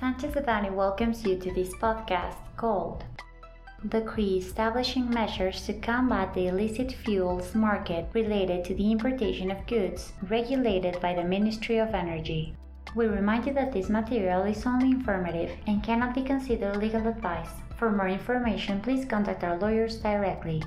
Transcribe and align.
Sanchez 0.00 0.32
Devanny 0.32 0.70
welcomes 0.72 1.24
you 1.24 1.36
to 1.38 1.52
this 1.52 1.74
podcast 1.74 2.36
called 2.56 3.02
The 3.82 3.98
Decree 3.98 4.38
Establishing 4.38 5.10
Measures 5.10 5.66
to 5.66 5.72
Combat 5.72 6.32
the 6.34 6.46
Illicit 6.46 6.92
Fuels 6.92 7.52
Market 7.56 8.06
Related 8.14 8.64
to 8.66 8.76
the 8.76 8.92
Importation 8.92 9.50
of 9.50 9.66
Goods 9.66 10.12
Regulated 10.28 11.00
by 11.00 11.14
the 11.14 11.24
Ministry 11.24 11.78
of 11.78 11.94
Energy. 11.94 12.54
We 12.94 13.06
remind 13.06 13.46
you 13.46 13.52
that 13.54 13.72
this 13.72 13.88
material 13.88 14.44
is 14.44 14.64
only 14.66 14.92
informative 14.92 15.50
and 15.66 15.82
cannot 15.82 16.14
be 16.14 16.22
considered 16.22 16.76
legal 16.76 17.04
advice. 17.08 17.50
For 17.76 17.90
more 17.90 18.08
information, 18.08 18.80
please 18.80 19.04
contact 19.04 19.42
our 19.42 19.58
lawyers 19.58 19.96
directly. 19.96 20.62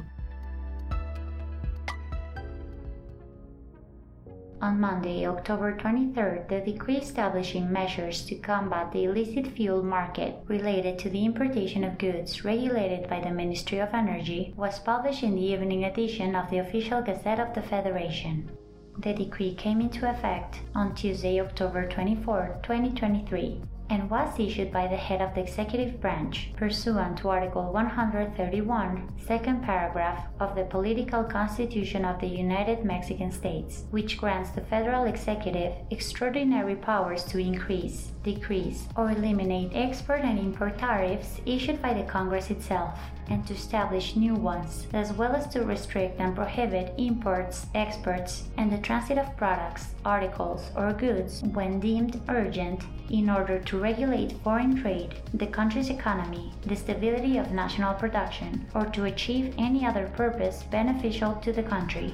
On 4.62 4.80
Monday, 4.80 5.26
October 5.26 5.74
23rd, 5.76 6.48
the 6.48 6.62
decree 6.62 6.98
establishing 6.98 7.74
measures 7.74 8.24
to 8.26 8.36
combat 8.36 8.92
the 8.92 9.06
illicit 9.06 9.48
fuel 9.48 9.82
market 9.82 10.36
related 10.48 11.00
to 11.00 11.10
the 11.10 11.26
importation 11.26 11.84
of 11.84 11.98
goods 11.98 12.46
regulated 12.46 13.10
by 13.10 13.22
the 13.22 13.32
Ministry 13.32 13.80
of 13.80 13.92
Energy 13.92 14.54
was 14.56 14.78
published 14.78 15.24
in 15.24 15.34
the 15.34 15.42
evening 15.42 15.86
edition 15.86 16.36
of 16.36 16.48
the 16.52 16.60
official 16.60 17.02
Gazette 17.02 17.40
of 17.40 17.56
the 17.56 17.64
Federation. 17.64 18.52
The 19.00 19.16
decree 19.16 19.56
came 19.56 19.82
into 19.82 20.08
effect 20.08 20.60
on 20.76 20.94
Tuesday, 20.94 21.42
October 21.42 21.88
24, 21.90 22.60
2023 22.62 23.64
and 23.92 24.10
was 24.10 24.40
issued 24.40 24.72
by 24.72 24.88
the 24.88 24.96
head 24.96 25.22
of 25.22 25.36
the 25.36 25.42
executive 25.42 26.00
branch 26.00 26.50
pursuant 26.56 27.18
to 27.18 27.28
Article 27.28 27.74
131, 27.74 29.12
second 29.28 29.62
paragraph 29.62 30.28
of 30.40 30.56
the 30.56 30.64
Political 30.64 31.26
Constitution 31.26 32.06
of 32.06 32.20
the 32.22 32.28
United 32.28 32.86
Mexican 32.86 33.30
States, 33.30 33.84
which 33.92 34.18
grants 34.18 34.52
the 34.52 34.62
federal 34.62 35.04
executive 35.04 35.74
extraordinary 35.90 36.76
powers 36.76 37.26
to 37.26 37.38
increase, 37.38 38.12
decrease, 38.24 38.88
or 38.96 39.12
eliminate 39.12 39.72
export 39.74 40.22
and 40.22 40.40
import 40.40 40.78
tariffs 40.78 41.42
issued 41.46 41.82
by 41.82 41.94
the 41.94 42.04
Congress 42.04 42.50
itself 42.50 42.98
and 43.30 43.46
to 43.48 43.54
establish 43.54 44.16
new 44.16 44.36
ones, 44.36 44.88
as 44.94 45.14
well 45.14 45.34
as 45.36 45.48
to 45.48 45.64
restrict 45.64 46.20
and 46.20 46.36
prohibit 46.36 46.94
imports, 46.98 47.68
exports, 47.76 48.44
and 48.58 48.72
the 48.72 48.78
transit 48.80 49.18
of 49.18 49.36
products, 49.38 49.88
articles, 50.06 50.70
or 50.76 50.94
goods 50.94 51.42
when 51.54 51.80
deemed 51.80 52.22
urgent 52.30 52.84
in 53.10 53.30
order 53.30 53.60
to 53.60 53.80
regulate 53.82 54.32
foreign 54.44 54.76
trade, 54.82 55.16
the 55.34 55.48
country's 55.48 55.90
economy, 55.90 56.54
the 56.66 56.76
stability 56.76 57.38
of 57.38 57.52
national 57.52 57.96
production, 57.96 58.66
or 58.76 58.86
to 58.86 59.06
achieve 59.06 59.56
any 59.58 59.86
other 59.86 60.08
purpose 60.16 60.64
beneficial 60.70 61.34
to 61.44 61.52
the 61.52 61.64
country. 61.64 62.14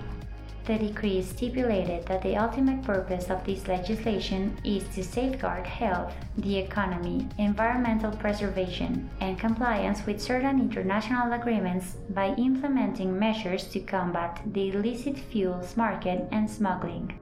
The 0.68 0.78
decree 0.78 1.22
stipulated 1.22 2.06
that 2.08 2.22
the 2.22 2.36
ultimate 2.36 2.84
purpose 2.84 3.30
of 3.30 3.46
this 3.46 3.70
legislation 3.70 4.58
is 4.66 4.84
to 4.96 5.04
safeguard 5.04 5.66
health, 5.66 6.14
the 6.38 6.58
economy, 6.58 7.26
environmental 7.38 8.12
preservation, 8.12 9.10
and 9.22 9.40
compliance 9.40 10.06
with 10.06 10.22
certain 10.22 10.60
international 10.60 11.32
agreements 11.32 11.96
by 12.10 12.36
implementing 12.36 13.18
measures 13.18 13.64
to 13.70 13.80
combat 13.80 14.42
the 14.54 14.70
illicit 14.72 15.18
fuels 15.18 15.78
market 15.78 16.28
and 16.32 16.50
smuggling. 16.50 17.18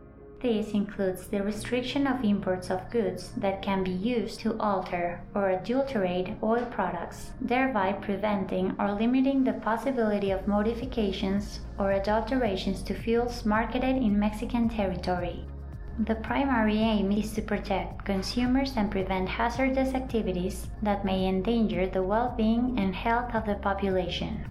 This 0.45 0.73
includes 0.75 1.25
the 1.25 1.41
restriction 1.41 2.05
of 2.05 2.23
imports 2.23 2.69
of 2.69 2.91
goods 2.91 3.31
that 3.35 3.63
can 3.63 3.83
be 3.83 3.89
used 3.89 4.41
to 4.41 4.55
alter 4.59 5.21
or 5.33 5.49
adulterate 5.49 6.35
oil 6.43 6.63
products, 6.65 7.31
thereby 7.41 7.93
preventing 7.93 8.75
or 8.77 8.91
limiting 8.91 9.43
the 9.43 9.53
possibility 9.53 10.29
of 10.29 10.47
modifications 10.47 11.61
or 11.79 11.93
adulterations 11.93 12.83
to 12.83 12.93
fuels 12.93 13.43
marketed 13.43 13.97
in 13.97 14.19
Mexican 14.19 14.69
territory. 14.69 15.45
The 15.97 16.13
primary 16.13 16.77
aim 16.77 17.11
is 17.11 17.33
to 17.33 17.41
protect 17.41 18.05
consumers 18.05 18.77
and 18.77 18.91
prevent 18.91 19.27
hazardous 19.27 19.95
activities 19.95 20.67
that 20.83 21.03
may 21.03 21.25
endanger 21.25 21.87
the 21.87 22.03
well 22.03 22.35
being 22.37 22.77
and 22.77 22.93
health 22.93 23.33
of 23.33 23.47
the 23.47 23.55
population. 23.55 24.45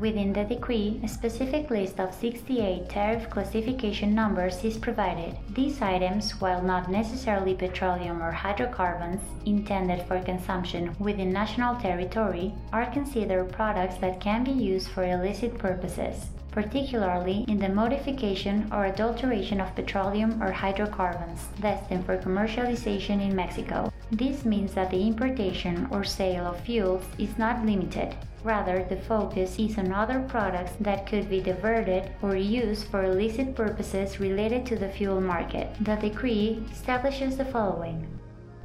Within 0.00 0.32
the 0.32 0.44
decree, 0.44 1.00
a 1.02 1.08
specific 1.08 1.70
list 1.70 1.98
of 1.98 2.14
68 2.14 2.88
tariff 2.88 3.28
classification 3.28 4.14
numbers 4.14 4.62
is 4.62 4.78
provided. 4.78 5.36
These 5.54 5.82
items, 5.82 6.40
while 6.40 6.62
not 6.62 6.88
necessarily 6.88 7.54
petroleum 7.54 8.22
or 8.22 8.30
hydrocarbons 8.30 9.20
intended 9.44 10.06
for 10.06 10.20
consumption 10.20 10.94
within 11.00 11.32
national 11.32 11.74
territory, 11.80 12.54
are 12.72 12.86
considered 12.92 13.50
products 13.50 13.96
that 13.96 14.20
can 14.20 14.44
be 14.44 14.52
used 14.52 14.86
for 14.86 15.02
illicit 15.02 15.58
purposes, 15.58 16.26
particularly 16.52 17.44
in 17.48 17.58
the 17.58 17.68
modification 17.68 18.68
or 18.72 18.84
adulteration 18.84 19.60
of 19.60 19.74
petroleum 19.74 20.40
or 20.40 20.52
hydrocarbons 20.52 21.48
destined 21.60 22.06
for 22.06 22.16
commercialization 22.16 23.20
in 23.20 23.34
Mexico. 23.34 23.92
This 24.12 24.44
means 24.44 24.74
that 24.74 24.90
the 24.90 25.04
importation 25.04 25.88
or 25.90 26.04
sale 26.04 26.46
of 26.46 26.60
fuels 26.60 27.04
is 27.18 27.36
not 27.36 27.66
limited, 27.66 28.14
Rather, 28.44 28.84
the 28.84 28.96
focus 28.96 29.58
is 29.58 29.78
on 29.78 29.92
other 29.92 30.20
products 30.28 30.72
that 30.80 31.06
could 31.06 31.28
be 31.28 31.40
diverted 31.40 32.12
or 32.22 32.36
used 32.36 32.86
for 32.88 33.04
illicit 33.04 33.54
purposes 33.54 34.20
related 34.20 34.64
to 34.66 34.76
the 34.76 34.88
fuel 34.88 35.20
market. 35.20 35.68
The 35.80 35.96
decree 35.96 36.62
establishes 36.70 37.36
the 37.36 37.44
following 37.44 38.06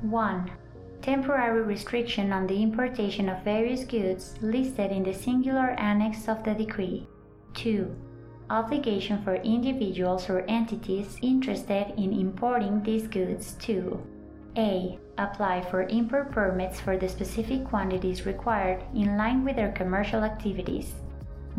1. 0.02 0.52
Temporary 1.02 1.64
restriction 1.64 2.32
on 2.32 2.48
the 2.48 2.62
importation 2.62 3.28
of 3.30 3.44
various 3.44 3.84
goods 3.84 4.36
listed 4.42 4.92
in 4.92 5.04
the 5.04 5.14
singular 5.14 5.72
annex 5.72 6.28
of 6.28 6.44
the 6.44 6.54
decree. 6.54 7.08
2. 7.56 7.94
Obligation 8.50 9.22
for 9.24 9.36
individuals 9.36 10.30
or 10.30 10.46
entities 10.48 11.18
interested 11.22 11.94
in 11.98 12.14
importing 12.14 12.84
these 12.84 13.08
goods 13.08 13.54
to 13.54 14.00
a. 14.58 15.00
Apply 15.18 15.62
for 15.62 15.84
import 15.84 16.32
permits 16.32 16.80
for 16.80 16.98
the 16.98 17.08
specific 17.08 17.66
quantities 17.66 18.26
required 18.26 18.84
in 18.94 19.18
line 19.18 19.44
with 19.44 19.56
their 19.56 19.72
commercial 19.72 20.24
activities. 20.24 20.94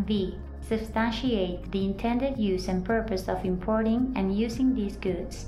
B. 0.04 0.38
Substantiate 0.60 1.70
the 1.70 1.84
intended 1.84 2.38
use 2.38 2.68
and 2.68 2.84
purpose 2.84 3.28
of 3.28 3.44
importing 3.44 4.12
and 4.16 4.36
using 4.36 4.74
these 4.74 4.96
goods. 4.96 5.46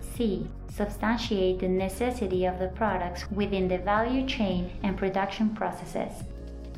C. 0.00 0.46
Substantiate 0.68 1.60
the 1.60 1.68
necessity 1.68 2.44
of 2.44 2.58
the 2.58 2.68
products 2.68 3.30
within 3.30 3.68
the 3.68 3.78
value 3.78 4.26
chain 4.26 4.70
and 4.82 4.96
production 4.96 5.50
processes. 5.54 6.24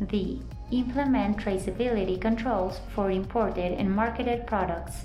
D. 0.06 0.42
Implement 0.70 1.36
traceability 1.36 2.20
controls 2.20 2.80
for 2.94 3.10
imported 3.10 3.72
and 3.72 3.90
marketed 3.90 4.46
products 4.46 5.04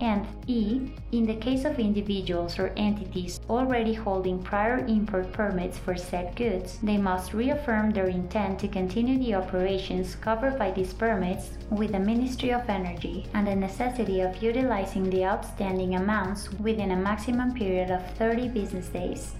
and 0.00 0.26
E, 0.46 0.92
in 1.12 1.26
the 1.26 1.34
case 1.34 1.64
of 1.64 1.78
individuals 1.78 2.58
or 2.58 2.72
entities 2.76 3.38
already 3.50 3.92
holding 3.92 4.42
prior 4.42 4.78
import 4.86 5.32
permits 5.32 5.78
for 5.78 5.96
said 5.96 6.34
goods, 6.36 6.78
they 6.82 6.96
must 6.96 7.34
reaffirm 7.34 7.90
their 7.90 8.08
intent 8.08 8.58
to 8.58 8.68
continue 8.68 9.18
the 9.18 9.34
operations 9.34 10.16
covered 10.16 10.58
by 10.58 10.70
these 10.70 10.94
permits 10.94 11.50
with 11.70 11.92
the 11.92 11.98
Ministry 11.98 12.50
of 12.52 12.68
Energy 12.68 13.26
and 13.34 13.46
the 13.46 13.54
necessity 13.54 14.20
of 14.20 14.42
utilizing 14.42 15.08
the 15.10 15.24
outstanding 15.24 15.96
amounts 15.96 16.50
within 16.54 16.92
a 16.92 16.96
maximum 16.96 17.52
period 17.52 17.90
of 17.90 18.04
30 18.16 18.48
business 18.48 18.88
days. 18.88 19.34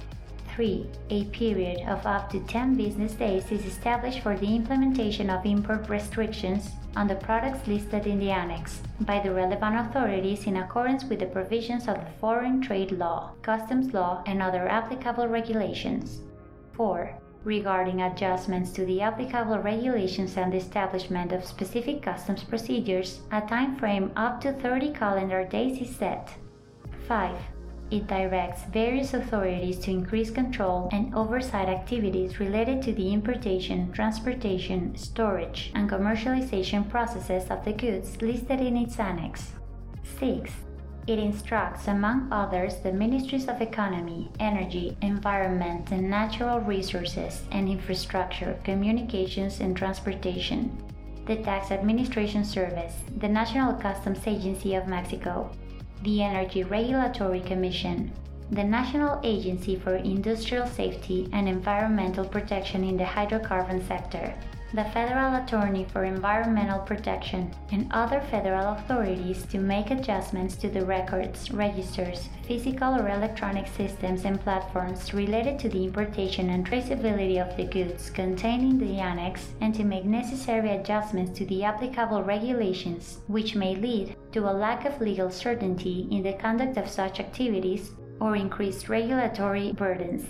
3. 0.54 0.87
A 1.10 1.25
period 1.26 1.88
of 1.88 2.04
up 2.06 2.28
to 2.31 2.41
10 2.41 2.75
business 2.75 3.15
days 3.15 3.50
is 3.50 3.65
established 3.65 4.20
for 4.20 4.37
the 4.37 4.54
implementation 4.54 5.31
of 5.31 5.47
import 5.47 5.88
restrictions 5.88 6.72
on 6.97 7.06
the 7.06 7.15
products 7.15 7.67
listed 7.67 8.06
in 8.06 8.19
the 8.19 8.31
annex 8.31 8.81
by 9.01 9.21
the 9.21 9.33
relevant 9.33 9.77
authorities 9.77 10.47
in 10.47 10.56
accordance 10.56 11.05
with 11.05 11.21
the 11.21 11.27
provisions 11.27 11.89
of 11.89 11.97
the 11.97 12.11
foreign 12.21 12.61
trade 12.61 12.93
law, 12.93 13.33
customs 13.43 13.93
law, 13.93 14.23
and 14.27 14.43
other 14.43 14.69
applicable 14.69 15.29
regulations. 15.29 16.21
4. 16.73 17.15
Regarding 17.45 18.03
adjustments 18.03 18.71
to 18.73 18.84
the 18.84 19.00
applicable 19.00 19.59
regulations 19.59 20.37
and 20.37 20.53
the 20.53 20.59
establishment 20.59 21.33
of 21.33 21.45
specific 21.45 22.03
customs 22.03 22.45
procedures, 22.45 23.21
a 23.33 23.41
time 23.41 23.77
frame 23.77 24.12
up 24.17 24.41
to 24.41 24.53
30 24.53 24.93
calendar 24.93 25.45
days 25.45 25.81
is 25.81 25.95
set. 25.95 26.31
5 27.06 27.37
it 27.90 28.06
directs 28.06 28.62
various 28.72 29.14
authorities 29.14 29.78
to 29.81 29.90
increase 29.90 30.31
control 30.31 30.88
and 30.92 31.14
oversight 31.14 31.69
activities 31.69 32.38
related 32.38 32.82
to 32.82 32.92
the 32.92 33.12
importation, 33.12 33.90
transportation, 33.92 34.96
storage, 34.96 35.72
and 35.75 35.90
commercialization 35.90 36.88
processes 36.88 37.50
of 37.50 37.64
the 37.64 37.72
goods 37.72 38.20
listed 38.22 38.60
in 38.60 38.76
its 38.76 38.98
annex. 38.98 39.52
6. 40.19 40.50
It 41.06 41.19
instructs, 41.19 41.88
among 41.88 42.28
others, 42.31 42.76
the 42.76 42.92
Ministries 42.92 43.48
of 43.48 43.60
Economy, 43.60 44.31
Energy, 44.38 44.96
Environment 45.02 45.90
and 45.90 46.08
Natural 46.08 46.60
Resources 46.60 47.42
and 47.50 47.69
Infrastructure, 47.69 48.56
Communications 48.62 49.60
and 49.60 49.76
Transportation, 49.76 50.70
the 51.26 51.37
Tax 51.37 51.70
Administration 51.70 52.44
Service, 52.44 52.94
the 53.19 53.28
National 53.28 53.75
Customs 53.75 54.20
Agency 54.26 54.75
of 54.75 54.87
Mexico, 54.87 55.50
the 56.02 56.23
Energy 56.23 56.64
Regulatory 56.64 57.41
Commission, 57.41 58.11
the 58.50 58.64
National 58.64 59.20
Agency 59.23 59.76
for 59.76 59.97
Industrial 59.97 60.67
Safety 60.67 61.29
and 61.32 61.49
Environmental 61.49 62.25
Protection 62.25 62.85
in 62.85 62.97
the 62.97 63.05
Hydrocarbon 63.05 63.87
Sector, 63.87 64.35
the 64.72 64.84
Federal 64.84 65.34
Attorney 65.34 65.84
for 65.93 66.05
Environmental 66.05 66.78
Protection, 66.78 67.52
and 67.72 67.90
other 67.90 68.20
federal 68.31 68.75
authorities 68.75 69.44
to 69.46 69.58
make 69.58 69.90
adjustments 69.90 70.55
to 70.56 70.69
the 70.69 70.84
records, 70.84 71.50
registers, 71.50 72.28
physical 72.46 72.94
or 72.94 73.08
electronic 73.08 73.67
systems, 73.67 74.25
and 74.25 74.40
platforms 74.40 75.12
related 75.12 75.58
to 75.58 75.69
the 75.69 75.84
importation 75.84 76.50
and 76.50 76.64
traceability 76.64 77.40
of 77.40 77.56
the 77.56 77.64
goods 77.64 78.11
contained 78.11 78.62
in 78.62 78.78
the 78.78 79.00
annex, 79.00 79.49
and 79.61 79.75
to 79.75 79.82
make 79.82 80.05
necessary 80.05 80.70
adjustments 80.70 81.37
to 81.37 81.44
the 81.46 81.64
applicable 81.64 82.23
regulations, 82.23 83.19
which 83.26 83.56
may 83.56 83.75
lead 83.75 84.14
to 84.31 84.49
a 84.49 84.52
lack 84.52 84.84
of 84.84 85.00
legal 85.00 85.31
certainty 85.31 86.06
in 86.12 86.23
the 86.23 86.34
conduct 86.34 86.76
of 86.76 86.88
such 86.88 87.19
activities 87.19 87.90
or 88.20 88.37
increased 88.37 88.88
regulatory 88.88 89.73
burdens. 89.73 90.26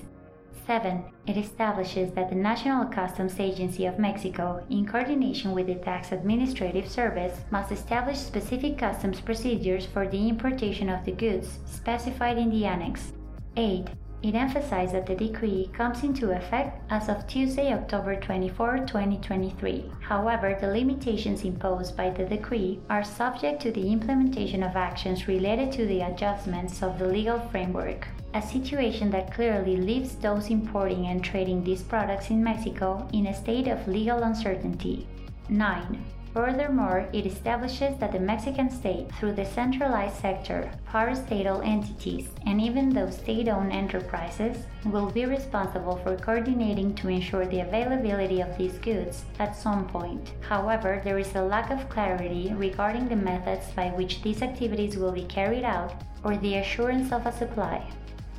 7. 0.67 1.05
It 1.27 1.37
establishes 1.37 2.13
that 2.13 2.29
the 2.29 2.37
National 2.37 2.85
Customs 2.87 3.39
Agency 3.41 3.87
of 3.87 3.99
Mexico, 3.99 4.65
in 4.71 4.87
coordination 4.87 5.53
with 5.53 5.67
the 5.67 5.77
Tax 5.77 6.13
Administrative 6.13 6.89
Service, 6.89 7.41
must 7.51 7.73
establish 7.73 8.19
specific 8.19 8.79
customs 8.79 9.21
procedures 9.21 9.87
for 9.87 10.07
the 10.09 10.29
importation 10.29 10.89
of 10.89 11.05
the 11.05 11.13
goods 11.13 11.59
specified 11.67 12.39
in 12.39 12.51
the 12.51 12.65
Annex. 12.65 13.13
8. 13.57 13.89
It 14.23 14.35
emphasized 14.35 14.93
that 14.93 15.07
the 15.07 15.15
decree 15.15 15.71
comes 15.73 16.03
into 16.03 16.31
effect 16.31 16.83
as 16.91 17.09
of 17.09 17.27
Tuesday, 17.27 17.73
October 17.73 18.17
24, 18.17 18.87
2023. 18.87 19.91
However, 20.01 20.59
the 20.61 20.69
limitations 20.69 21.45
imposed 21.45 21.97
by 21.97 22.11
the 22.11 22.25
decree 22.25 22.81
are 22.91 23.03
subject 23.03 23.63
to 23.63 23.73
the 23.73 23.91
implementation 23.91 24.63
of 24.63 24.77
actions 24.77 25.27
related 25.27 25.73
to 25.73 25.87
the 25.87 26.03
adjustments 26.03 26.83
of 26.83 26.99
the 26.99 27.07
legal 27.07 27.41
framework 27.51 28.09
a 28.33 28.41
situation 28.41 29.11
that 29.11 29.33
clearly 29.35 29.77
leaves 29.77 30.15
those 30.17 30.51
importing 30.51 31.07
and 31.07 31.25
trading 31.25 31.65
these 31.65 31.83
products 31.83 32.31
in 32.31 32.43
Mexico 32.43 33.07
in 33.13 33.27
a 33.27 33.35
state 33.35 33.67
of 33.67 33.89
legal 33.89 34.23
uncertainty. 34.23 35.07
9. 35.49 36.05
Furthermore, 36.33 37.09
it 37.13 37.27
establishes 37.27 37.99
that 37.99 38.13
the 38.13 38.21
Mexican 38.21 38.71
state, 38.71 39.13
through 39.17 39.33
the 39.33 39.45
centralized 39.45 40.15
sector, 40.21 40.71
parastatal 40.89 41.67
entities, 41.67 42.29
and 42.47 42.61
even 42.61 42.89
those 42.89 43.17
state 43.17 43.49
owned 43.49 43.73
enterprises, 43.73 44.65
will 44.85 45.11
be 45.11 45.25
responsible 45.25 45.97
for 45.97 46.17
coordinating 46.17 46.95
to 46.95 47.09
ensure 47.09 47.47
the 47.47 47.61
availability 47.61 48.41
of 48.41 48.57
these 48.57 48.79
goods 48.79 49.25
at 49.41 49.57
some 49.57 49.89
point. 49.89 50.33
However, 50.41 51.01
there 51.03 51.19
is 51.19 51.35
a 51.35 51.43
lack 51.43 51.71
of 51.71 51.89
clarity 51.89 52.53
regarding 52.55 53.09
the 53.09 53.17
methods 53.17 53.73
by 53.73 53.89
which 53.89 54.23
these 54.23 54.41
activities 54.41 54.97
will 54.97 55.13
be 55.13 55.25
carried 55.25 55.65
out 55.65 55.95
or 56.23 56.37
the 56.37 56.57
assurance 56.57 57.11
of 57.11 57.27
a 57.27 57.33
supply. 57.33 57.85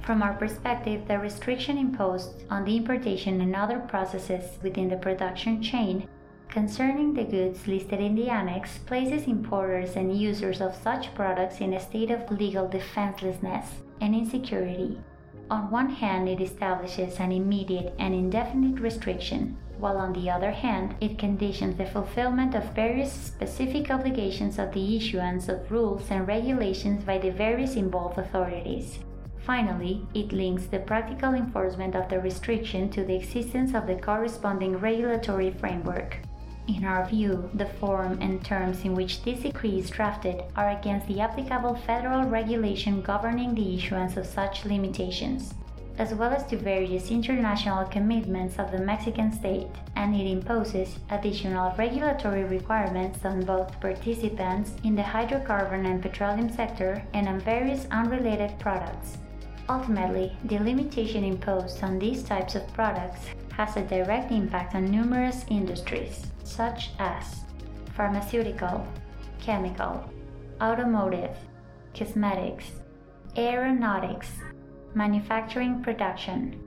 From 0.04 0.24
our 0.24 0.34
perspective, 0.34 1.08
the 1.10 1.20
restriction 1.20 1.78
imposed 1.78 2.46
on 2.50 2.64
the 2.64 2.78
importation 2.78 3.42
and 3.42 3.54
other 3.54 3.80
processes 3.80 4.58
within 4.64 4.88
the 4.88 4.96
production 4.96 5.62
chain 5.62 6.08
concerning 6.52 7.14
the 7.14 7.24
goods 7.24 7.66
listed 7.66 8.02
in 8.02 8.14
the 8.14 8.30
annex 8.30 8.78
places 8.80 9.26
importers 9.26 9.96
and 9.96 10.16
users 10.16 10.60
of 10.60 10.76
such 10.76 11.16
products 11.16 11.62
in 11.62 11.74
a 11.74 11.80
state 11.80 12.12
of 12.12 12.30
legal 12.30 12.68
defenselessness 12.68 13.66
and 14.02 14.14
insecurity. 14.14 15.00
On 15.50 15.72
one 15.72 15.90
hand, 15.90 16.28
it 16.28 16.42
establishes 16.42 17.20
an 17.20 17.32
immediate 17.32 17.94
and 18.00 18.14
indefinite 18.14 18.82
restriction, 18.82 19.58
while 19.80 19.98
on 19.98 20.12
the 20.14 20.30
other 20.30 20.52
hand, 20.52 20.96
it 21.00 21.18
conditions 21.18 21.78
the 21.78 21.86
fulfillment 21.86 22.54
of 22.54 22.76
various 22.76 23.12
specific 23.12 23.90
obligations 23.90 24.60
of 24.60 24.74
the 24.74 24.98
issuance 24.98 25.48
of 25.48 25.72
rules 25.72 26.12
and 26.12 26.28
regulations 26.28 27.04
by 27.04 27.18
the 27.18 27.32
various 27.32 27.76
involved 27.76 28.18
authorities. 28.18 29.00
Finally, 29.40 30.06
it 30.14 30.34
links 30.34 30.66
the 30.66 30.80
practical 30.80 31.34
enforcement 31.34 31.96
of 31.96 32.10
the 32.10 32.20
restriction 32.20 32.90
to 32.90 33.04
the 33.04 33.16
existence 33.16 33.74
of 33.74 33.88
the 33.88 33.96
corresponding 33.96 34.78
regulatory 34.78 35.52
framework. 35.52 36.18
In 36.78 36.86
our 36.86 37.06
view, 37.06 37.50
the 37.54 37.66
form 37.66 38.18
and 38.22 38.44
terms 38.46 38.86
in 38.86 38.96
which 38.96 39.24
this 39.24 39.42
decree 39.42 39.80
is 39.80 39.90
drafted 39.90 40.42
are 40.56 40.70
against 40.70 41.06
the 41.06 41.20
applicable 41.20 41.76
federal 41.76 42.24
regulation 42.24 43.02
governing 43.02 43.54
the 43.54 43.76
issuance 43.76 44.16
of 44.16 44.26
such 44.26 44.64
limitations, 44.64 45.54
as 45.98 46.14
well 46.14 46.32
as 46.32 46.46
to 46.46 46.56
various 46.56 47.12
international 47.12 47.84
commitments 47.86 48.58
of 48.58 48.72
the 48.72 48.80
Mexican 48.80 49.34
state, 49.34 49.68
and 49.98 50.16
it 50.16 50.26
imposes 50.32 50.98
additional 51.10 51.76
regulatory 51.78 52.46
requirements 52.46 53.26
on 53.26 53.44
both 53.44 53.78
participants 53.82 54.72
in 54.86 54.96
the 54.96 55.02
hydrocarbon 55.02 55.86
and 55.86 56.02
petroleum 56.02 56.50
sector 56.50 57.04
and 57.14 57.28
on 57.28 57.42
various 57.42 57.86
unrelated 57.92 58.58
products. 58.60 59.18
Ultimately, 59.68 60.32
the 60.46 60.60
limitation 60.60 61.26
imposed 61.26 61.84
on 61.84 62.00
these 62.00 62.24
types 62.24 62.56
of 62.56 62.74
products 62.74 63.28
has 63.52 63.78
a 63.78 63.82
direct 63.82 64.32
impact 64.32 64.76
on 64.76 64.86
numerous 64.86 65.46
industries, 65.50 66.28
such 66.44 66.92
as 67.00 67.42
pharmaceutical, 67.96 68.86
chemical, 69.40 70.04
automotive, 70.62 71.36
cosmetics, 71.94 72.72
aeronautics, 73.38 74.32
manufacturing 74.94 75.82
production, 75.84 76.60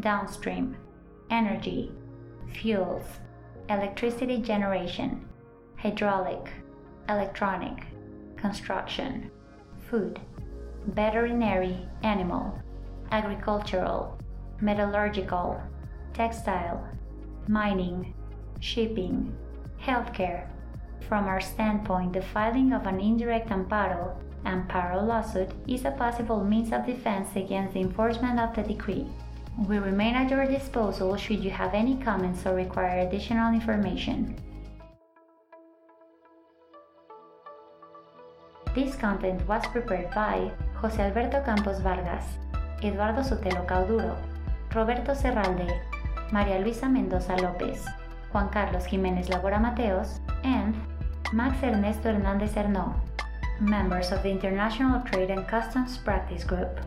downstream, 0.00 0.76
energy, 1.30 1.92
fuels, 2.52 3.04
electricity 3.68 4.38
generation, 4.38 5.26
hydraulic, 5.76 6.50
electronic, 7.08 7.84
construction, 8.36 9.30
food 9.90 10.20
veterinary 10.94 11.86
animal, 12.02 12.58
agricultural, 13.10 14.18
metallurgical, 14.60 15.60
textile, 16.14 16.86
mining, 17.46 18.14
shipping, 18.60 19.34
healthcare. 19.80 20.48
From 21.08 21.26
our 21.26 21.40
standpoint, 21.40 22.12
the 22.12 22.22
filing 22.22 22.72
of 22.72 22.86
an 22.86 23.00
indirect 23.00 23.48
amparo, 23.48 24.16
amparo 24.44 25.06
lawsuit, 25.06 25.50
is 25.66 25.84
a 25.84 25.90
possible 25.92 26.44
means 26.44 26.72
of 26.72 26.86
defense 26.86 27.28
against 27.36 27.74
the 27.74 27.80
enforcement 27.80 28.38
of 28.38 28.54
the 28.54 28.62
decree. 28.62 29.06
We 29.66 29.78
remain 29.78 30.14
at 30.14 30.30
your 30.30 30.46
disposal 30.46 31.16
should 31.16 31.42
you 31.42 31.50
have 31.50 31.74
any 31.74 31.96
comments 31.96 32.46
or 32.46 32.54
require 32.54 33.00
additional 33.00 33.52
information. 33.52 34.36
This 38.74 38.94
content 38.94 39.46
was 39.48 39.66
prepared 39.66 40.14
by 40.14 40.52
José 40.80 41.00
Alberto 41.00 41.42
Campos 41.42 41.80
Vargas, 41.80 42.24
Eduardo 42.84 43.22
Sotelo 43.22 43.66
Cauduro, 43.66 44.14
Roberto 44.72 45.12
Serralde, 45.12 45.80
María 46.30 46.58
Luisa 46.58 46.88
Mendoza 46.88 47.36
López, 47.36 47.84
Juan 48.32 48.48
Carlos 48.48 48.84
Jiménez 48.86 49.28
Labora 49.28 49.58
Mateos, 49.58 50.20
and 50.44 50.74
Max 51.32 51.62
Ernesto 51.62 52.08
Hernández 52.08 52.54
Hernó, 52.54 52.94
members 53.60 54.12
of 54.12 54.22
the 54.22 54.30
International 54.30 55.02
Trade 55.04 55.30
and 55.30 55.46
Customs 55.46 55.98
Practice 55.98 56.44
Group. 56.44 56.80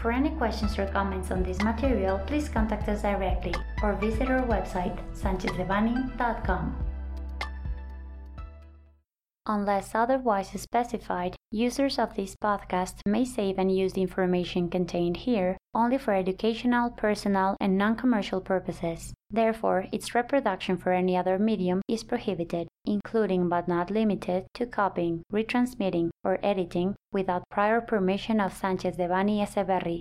For 0.00 0.12
any 0.12 0.30
questions 0.30 0.78
or 0.78 0.86
comments 0.86 1.30
on 1.30 1.42
this 1.42 1.60
material, 1.60 2.18
please 2.26 2.48
contact 2.48 2.88
us 2.88 3.02
directly 3.02 3.54
or 3.82 3.94
visit 3.94 4.30
our 4.30 4.42
website, 4.46 4.96
sanchezdevanny.com. 5.14 6.87
Unless 9.50 9.94
otherwise 9.94 10.50
specified, 10.60 11.34
users 11.50 11.98
of 11.98 12.14
this 12.14 12.36
podcast 12.36 12.96
may 13.06 13.24
save 13.24 13.58
and 13.58 13.74
use 13.74 13.94
the 13.94 14.02
information 14.02 14.68
contained 14.68 15.16
here 15.16 15.56
only 15.74 15.96
for 15.96 16.12
educational, 16.12 16.90
personal, 16.90 17.56
and 17.58 17.78
non 17.78 17.96
commercial 17.96 18.42
purposes. 18.42 19.14
Therefore, 19.30 19.86
its 19.90 20.14
reproduction 20.14 20.76
for 20.76 20.92
any 20.92 21.16
other 21.16 21.38
medium 21.38 21.80
is 21.88 22.04
prohibited, 22.04 22.68
including 22.84 23.48
but 23.48 23.68
not 23.68 23.90
limited 23.90 24.44
to 24.52 24.66
copying, 24.66 25.22
retransmitting, 25.32 26.10
or 26.22 26.38
editing 26.42 26.94
without 27.10 27.48
prior 27.50 27.80
permission 27.80 28.40
of 28.40 28.52
Sanchez 28.52 28.98
Devanny 28.98 29.40
Eseverri. 29.40 29.96